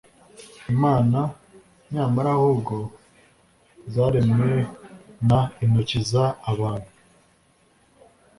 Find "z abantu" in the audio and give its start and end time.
6.09-6.91